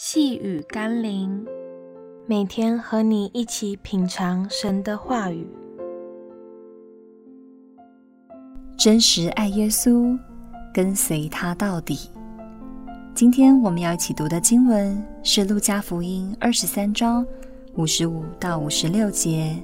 [0.00, 1.44] 细雨甘霖，
[2.24, 5.44] 每天和你一起品尝神的话语，
[8.76, 10.16] 真实爱耶稣，
[10.72, 12.08] 跟随他到底。
[13.12, 17.26] 今天我们要一起读的经文是《路加福音》二十三章
[17.74, 19.60] 五十五到五十六节。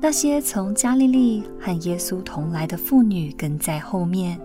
[0.00, 4.40] 那些从加利利和耶稣同来的妇女跟在后面，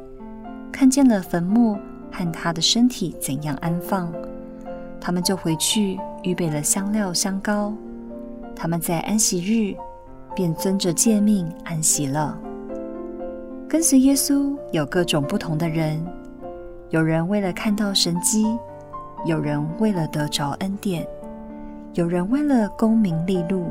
[0.70, 1.78] 看见了坟墓
[2.12, 4.14] 和他的身体怎样安放。
[5.06, 7.72] 他们就回去预备了香料香膏，
[8.56, 9.78] 他们在安息日
[10.34, 12.36] 便遵着诫命安息了。
[13.70, 16.04] 跟随耶稣有各种不同的人，
[16.90, 18.58] 有人为了看到神迹，
[19.28, 21.08] 有人为了得着恩典，
[21.94, 23.68] 有人为了功名利禄，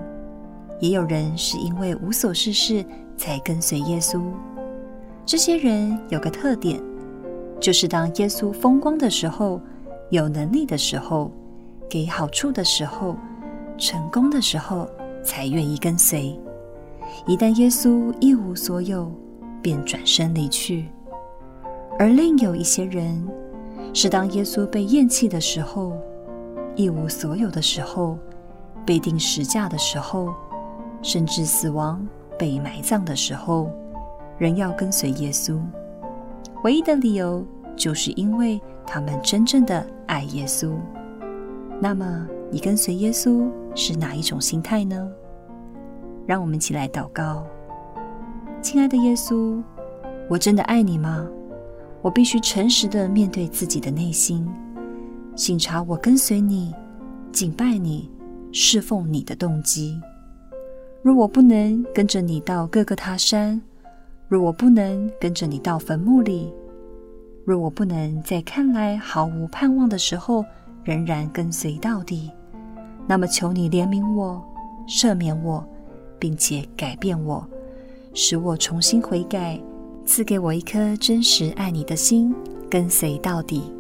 [0.79, 2.85] 也有人是因为无所事事
[3.17, 4.23] 才跟随耶稣。
[5.27, 6.81] 这些人有个特点，
[7.59, 9.61] 就是当耶稣风光的时候。
[10.15, 11.31] 有能力的时候，
[11.89, 13.17] 给好处的时候，
[13.77, 14.89] 成功的时候，
[15.23, 16.39] 才愿意跟随。
[17.27, 19.13] 一旦耶稣一无所有，
[19.61, 20.87] 便转身离去。
[21.99, 23.27] 而另有一些人，
[23.93, 25.93] 是当耶稣被厌弃的时候，
[26.77, 28.19] 一无所有的时候，
[28.85, 30.33] 被钉十架的时候，
[31.03, 32.07] 甚至死亡
[32.39, 33.71] 被埋葬的时候，
[34.39, 35.59] 仍要跟随耶稣。
[36.63, 37.45] 唯一的理由，
[37.77, 40.75] 就是因为他们真正的爱耶稣。
[41.81, 45.11] 那么，你跟随耶稣是哪一种心态呢？
[46.27, 47.45] 让我们一起来祷告。
[48.63, 49.63] 亲爱的耶稣，
[50.29, 51.27] 我真的爱你吗？
[52.01, 54.47] 我必须诚实的面对自己的内心，
[55.37, 56.75] 省察我跟随你、
[57.33, 58.11] 敬拜你、
[58.53, 60.01] 侍奉你的动机。
[61.03, 63.61] 若我不能跟着你到各个他山，
[64.29, 66.53] 若我不能跟着你到坟墓里，
[67.45, 70.45] 若我不能在看来毫无盼望的时候
[70.83, 72.31] 仍然跟随到底，
[73.07, 74.43] 那么求你怜悯我、
[74.89, 75.63] 赦免我，
[76.19, 77.47] 并且改变我，
[78.15, 79.61] 使我重新悔改，
[80.07, 82.35] 赐给我一颗真实爱你的心，
[82.71, 83.71] 跟随到底。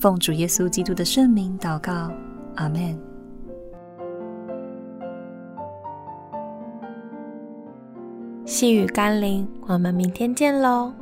[0.00, 2.10] 奉主耶稣基督的圣名祷告，
[2.56, 2.98] 阿门。
[8.44, 10.92] 细雨甘霖，我们明天见喽。